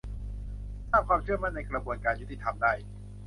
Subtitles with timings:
[0.89, 2.73] สร้างความเชื่อมั่นในกระบวนการยุติธรรมได้